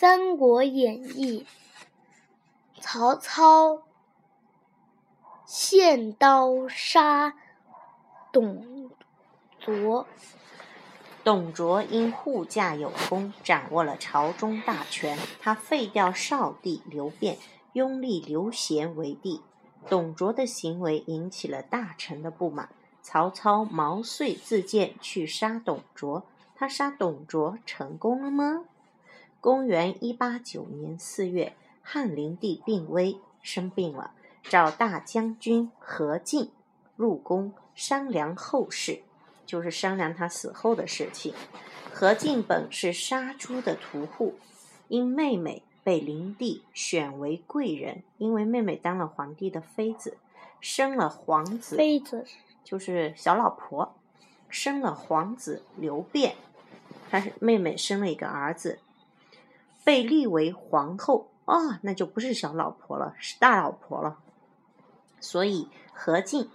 [0.00, 1.44] 三国演义》，
[2.80, 3.82] 曹操
[5.44, 7.34] 献刀杀
[8.30, 8.92] 董
[9.58, 10.06] 卓。
[11.24, 15.18] 董卓因护驾有功，掌握了朝中大权。
[15.40, 17.36] 他废掉少帝刘辩，
[17.72, 19.42] 拥立刘协为帝。
[19.88, 22.68] 董卓的行为引起了大臣的不满。
[23.02, 26.22] 曹操毛遂自荐去杀董卓。
[26.54, 28.66] 他杀董卓成功了吗？
[29.40, 31.52] 公元一八九年四月，
[31.82, 34.10] 汉灵帝病危，生病了，
[34.42, 36.50] 找大将军何进
[36.96, 39.02] 入宫商量后事。
[39.46, 41.32] 就是商量他死后的事情。
[41.90, 44.34] 何进本是杀猪的屠户，
[44.88, 50.18] 因妹妹被灵帝选为贵人，因为妹妹当了皇帝的妃子，
[50.60, 52.26] 生了皇子，妃子
[52.62, 53.94] 就是小老婆，
[54.50, 56.34] 生了皇子刘辩，
[57.08, 58.80] 他是妹妹生了一个儿子，
[59.84, 64.18] 被立为皇后啊，那就不是小老婆了，是大老婆了。
[65.20, 66.50] 所以何进。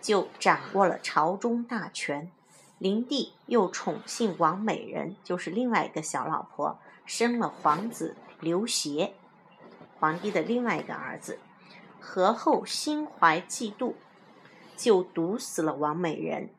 [0.00, 2.28] 就掌握了朝中大权，
[2.78, 9.14] 灵帝又宠幸王美人，就是另外一个小老婆，生了皇子刘协，
[10.00, 11.38] 皇帝的另外一个儿子。
[12.00, 13.94] 何后心怀嫉妒，
[14.76, 16.50] 就毒死了王美人，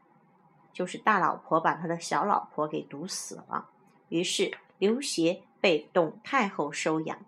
[0.72, 3.68] 就是大老婆把他的小老婆给毒死了。
[4.08, 7.26] 于是刘协被董太后收养，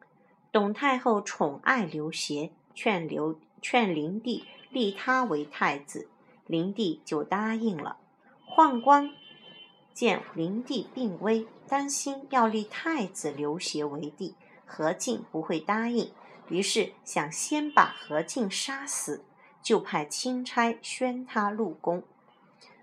[0.52, 4.44] 董太后宠爱刘协，劝刘劝灵帝。
[4.70, 6.10] 立他为太子，
[6.46, 7.96] 灵帝就答应了。
[8.46, 9.10] 宦官
[9.94, 16.12] 见灵帝病危，担心要立太子刘协为帝，何进不会答应，
[16.50, 19.24] 于是想先把何进杀死，
[19.64, 22.04] 就派钦差宣他入宫。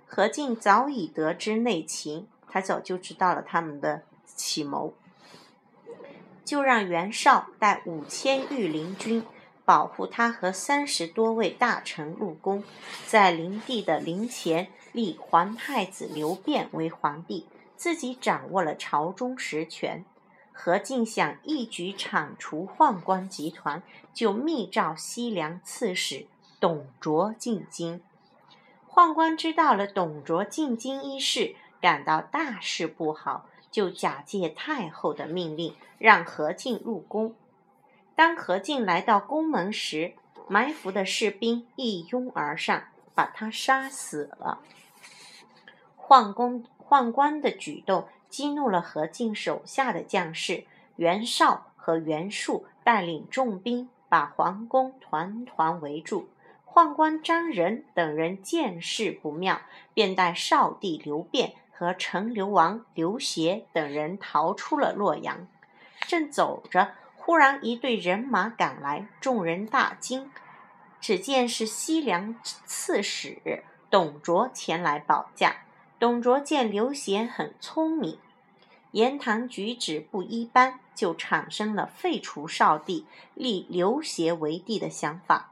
[0.07, 4.95] 何进早已得知内情，他早就知道了他们的计谋，
[6.53, 9.25] 就让袁绍带五千御林军。
[9.65, 12.63] 保护他和三十多位大臣入宫，
[13.07, 20.05] 在灵帝的灵前立皇太子刘辩为皇帝，自己掌握了朝中实权。
[20.53, 23.83] 何进想一举铲除宦官集团，
[24.13, 26.27] 就密诏西凉刺史
[26.61, 28.03] 董卓进京。
[28.91, 37.35] 宦官知道了董卓进京一事，感到大事不好，就假借太后的命令，让何进入宫。
[38.15, 40.13] 当何进来到宫门时，
[40.47, 42.85] 埋伏的士兵一拥而上，
[43.15, 44.61] 把他杀死了。
[45.97, 50.65] 宦官宦官的举动激怒了何进手下的将士，
[50.97, 56.29] 袁绍和袁术带领重兵把皇宫团团围住。
[56.67, 59.61] 宦官张仁等人见势不妙，
[59.95, 65.49] 便带少帝刘辩和陈留王刘协等人逃出了洛阳。
[66.07, 66.93] 正走着。
[67.17, 70.31] 忽然，一队人马赶来，众人大惊。
[71.01, 75.57] 只见是西凉刺史董卓前来保驾。
[75.99, 78.19] 董卓见刘协很聪明，
[78.93, 85.51] 言谈举止不一般，就产生了废除少帝、立刘协为帝的想法。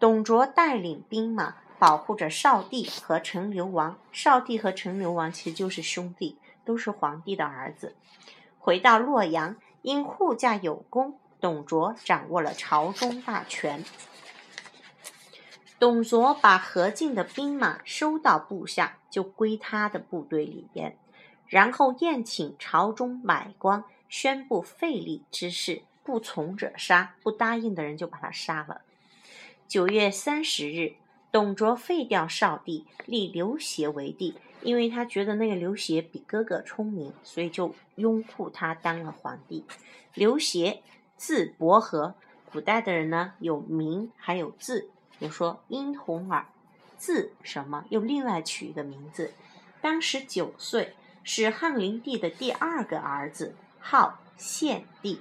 [0.00, 3.98] 董卓带领兵马保护着少帝和陈留王。
[4.12, 7.96] 少帝和陈留王其实就是兄弟，都是皇帝的儿子。
[8.60, 9.56] 回到洛阳。
[9.82, 13.82] 因护驾有功，董卓掌握了朝中大权。
[15.78, 20.98] 董卓把何进的兵马收到部下，就归他的部队里边，
[21.46, 28.82] 然后宴请朝中百官，宣布废立之事，不从者杀，不答应的人就把他杀了。
[29.66, 30.96] 九月三十日，
[31.32, 34.34] 董卓废掉少帝，立刘协为帝。
[34.62, 39.64] 因为他觉得那个刘协比哥哥聪明，所以就拥护他当了皇帝。
[40.12, 40.82] 刘协
[41.16, 42.14] 字伯和，
[42.52, 46.44] 古代的人呢有名还有字，比如说殷红耳，
[46.98, 49.32] 字什么又另外取一个名字。
[49.80, 55.20] 当时九岁，是汉灵帝的第二个儿子，号献帝。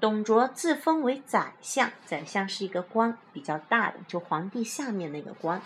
[0.00, 5.60] 董卓自封为宰相，宰相是一个官，比较大的，就皇帝下面那个官，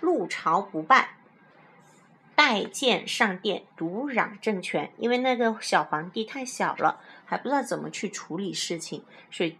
[0.00, 1.16] 入朝不拜。
[2.34, 4.90] 拜见上殿，独揽政权。
[4.98, 9.58] 因为那个小皇帝太小了，还不知道怎么去处理事情，所以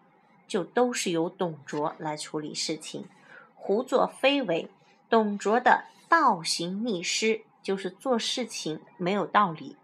[0.48, 3.06] 就都是由董卓来处理事情，
[3.54, 4.70] 胡作非为。
[5.10, 9.76] 董卓的倒行逆施，就是做事情没有道理，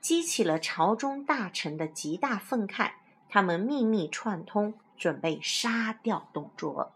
[0.00, 2.92] 激起了朝中大臣的极大愤慨。
[3.32, 6.92] 他们秘密串通，准备杀掉董卓。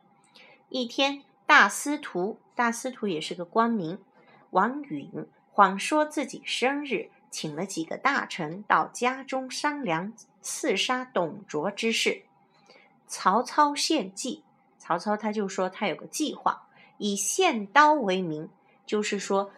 [0.68, 3.98] 一天，大司徒，大司徒也是个官名。
[4.50, 10.12] 王允谎说自己生日，请了几个大臣到家中商量
[10.42, 12.24] 刺杀董卓之事。
[13.06, 14.44] 曹操献计，
[14.78, 16.68] 曹操他就说他有个计划，
[16.98, 18.50] 以献刀为名，
[18.84, 19.50] 就是说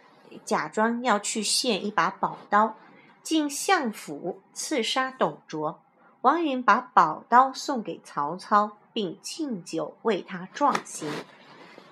[0.45, 2.77] 假装要去献一把宝刀，
[3.25, 5.81] 进相府刺杀董卓。
[6.29, 11.11] 王允把宝刀送给曹操，并敬酒为他壮行。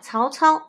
[0.03, 0.69] 曹操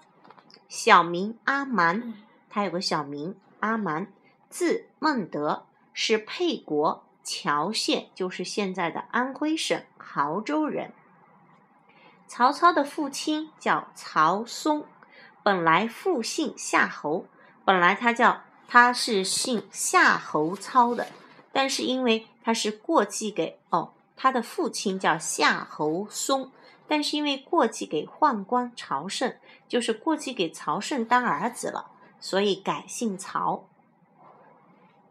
[0.70, 2.14] 小名阿瞒，
[2.50, 4.08] 他有个小名阿瞒，
[4.50, 10.94] 字孟德，是沛国谯县，就是现在的安徽省亳州人。
[12.26, 14.86] 曹操的父亲叫曹嵩，
[15.44, 17.26] 本来父姓夏侯，
[17.66, 21.08] 本来他叫他是姓夏侯操的，
[21.58, 26.52] 但是因为他是过继给哦，他的父亲叫夏侯嵩，
[26.88, 29.36] 但是因为过继给宦官曹胜，
[29.68, 31.90] 就是过继给曹胜当儿子了，
[32.20, 33.68] 所以改姓曹。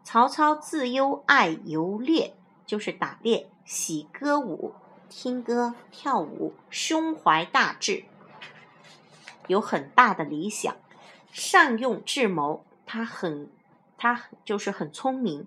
[0.05, 2.33] 曹操自幼爱游猎，
[2.65, 4.73] 就是打猎，喜歌舞。
[5.09, 8.05] 听歌跳舞，胸怀大志，
[9.47, 10.73] 有很大的理想，
[11.29, 12.63] 善用智谋。
[12.85, 13.49] 他很，
[13.97, 15.45] 他就是很聪明。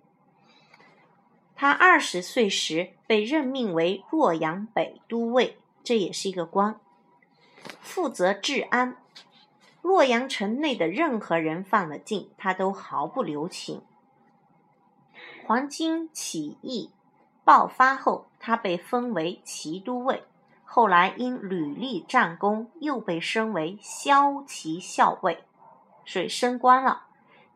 [1.61, 6.81] 他二十岁时被任命为洛阳北都尉，这也是一个官，
[7.83, 8.97] 负责治安。
[9.83, 13.83] 洛阳城内的任何人犯了禁，他都毫不留情。
[15.45, 16.93] 黄巾起义。
[17.45, 20.25] 爆发后，他被封为骑都尉，
[20.65, 25.45] 后来因屡立战功，又被升为骁骑校尉，
[26.07, 27.03] 所以升官了。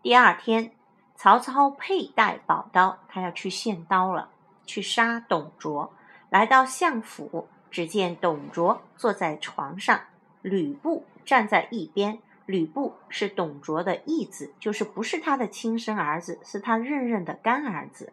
[0.02, 0.72] 第二天，
[1.14, 4.30] 曹操佩戴宝刀，他要去献刀了，
[4.66, 5.92] 去杀董卓。
[6.30, 10.00] 来到相府，只见董卓坐在床上，
[10.42, 12.18] 吕布站在一边。
[12.46, 18.12] 吕布是董卓的义子，就是不是他的亲生儿子，是他认认的干儿子。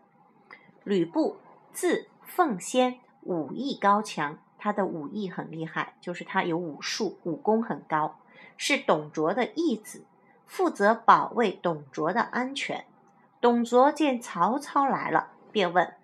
[0.84, 1.38] 吕布。
[1.74, 8.20] 字奉先，武艺高强，他的武艺很厉害，就是他有武术，武功很高，
[8.58, 10.04] 是董卓的义子，
[10.46, 12.84] 负责保卫董卓的安全。
[13.42, 15.96] 董卓见曹操来了，便问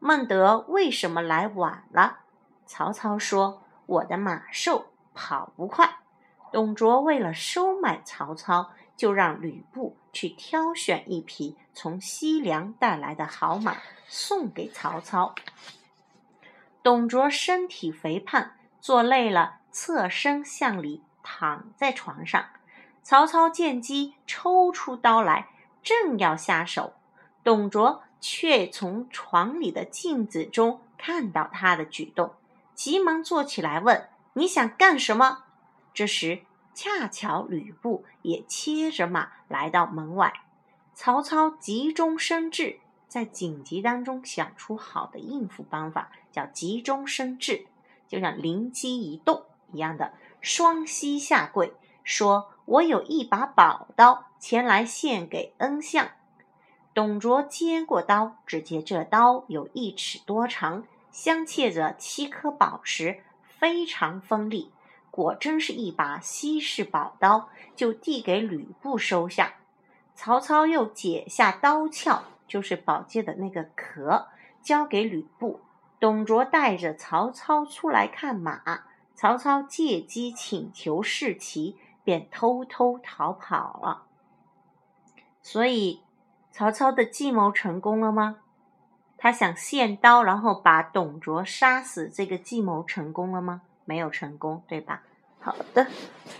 [0.00, 2.20] 孟德为什么来晚了。
[2.64, 5.98] 曹操说：“我的马瘦，跑不快。”
[6.50, 13.76] 董卓为了收买曹操，就让吕布去挑选一匹从西凉带来的好马。
[14.08, 15.34] 送给曹操。
[16.82, 22.46] 董卓身体肥胖，坐累了，侧身向里躺在床上。
[23.02, 25.48] 曹操见机，抽出刀来，
[25.86, 26.94] 正要下手，
[27.44, 32.34] 董卓却从床里的镜子中看到他的举动，
[32.74, 35.44] 急忙坐起来问：“你想干什么？”
[35.94, 36.42] 这时，
[36.74, 40.32] 恰巧吕布也牵着马来到门外。
[40.92, 42.80] 曹操急中生智。
[43.06, 47.66] 在紧急当中想出好的应付方法，叫急中生智，
[48.08, 51.72] 就像灵机一动一样的，双膝下跪，
[52.02, 56.08] 说：“我有一把宝刀，前来献给恩相。”
[56.94, 64.70] 董卓接过刀，只见这刀有一尺多长，镶嵌着七颗宝石，非常锋利，
[65.10, 69.54] 果真是一把稀世宝刀，就递给吕布收下。
[70.14, 72.22] 曹操又解下刀鞘。
[72.48, 74.28] 就是宝剑的那个壳，
[74.62, 75.58] 交给吕布。
[75.98, 78.84] 董卓带着曹操出来看马，
[79.16, 81.76] 曹操借机请求试骑，
[82.06, 84.04] 便偷偷逃跑了。
[85.42, 86.04] 所以，
[86.52, 88.36] 曹操的计谋成功了吗？
[89.18, 93.62] 他想献刀，然后把董卓杀死，这个计谋成功了吗？
[93.84, 95.02] 没有成功，对吧？
[95.40, 95.88] 好的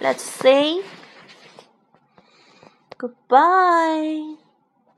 [0.01, 0.85] ，Let's say
[2.97, 4.46] goodbye。